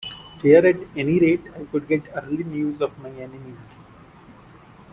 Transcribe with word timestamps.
Here, 0.41 0.65
at 0.65 0.77
any 0.97 1.19
rate, 1.19 1.43
I 1.55 1.63
could 1.65 1.87
get 1.87 2.01
early 2.15 2.43
news 2.43 2.81
of 2.81 2.97
my 3.03 3.11
enemies. 3.11 3.59